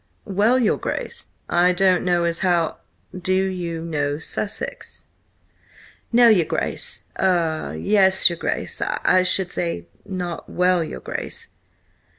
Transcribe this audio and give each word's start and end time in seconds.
"Well, 0.25 0.57
your 0.57 0.79
Grace, 0.79 1.27
I 1.47 1.73
don't 1.73 2.03
know 2.03 2.23
as 2.23 2.39
how—" 2.39 2.77
"Do 3.15 3.35
you 3.35 3.83
know 3.83 4.17
Sussex?" 4.17 5.05
"No, 6.11 6.27
your 6.27 6.47
Grace–er–yes, 6.47 8.27
your 8.27 8.37
Grace! 8.39 8.81
I 8.81 9.21
should 9.21 9.51
say, 9.51 9.85
not 10.03 10.49
well, 10.49 10.83
your 10.83 11.01
Grace!" 11.01 11.49